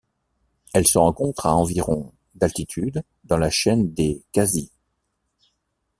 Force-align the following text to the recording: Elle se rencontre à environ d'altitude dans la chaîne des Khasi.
Elle 0.73 0.87
se 0.87 0.97
rencontre 0.97 1.45
à 1.45 1.55
environ 1.55 2.11
d'altitude 2.33 3.03
dans 3.25 3.37
la 3.37 3.51
chaîne 3.51 3.93
des 3.93 4.23
Khasi. 4.31 4.71